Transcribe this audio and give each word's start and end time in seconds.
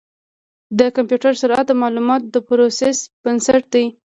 د 0.79 0.81
کمپیوټر 0.95 1.33
سرعت 1.41 1.65
د 1.69 1.73
معلوماتو 1.81 2.27
د 2.33 2.35
پروسس 2.47 2.97
بنسټ 3.23 3.63
دی. 3.73 3.85